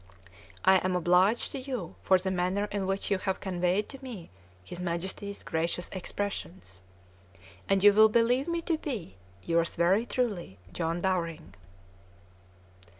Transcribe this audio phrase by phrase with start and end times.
[0.65, 4.31] I am obliged to you for the manner in which you have conveyed to me
[4.63, 6.81] his Majesty's gracious expressions.
[7.69, 11.53] And you will believe me to be Yours very truly, JOHN BOWRING.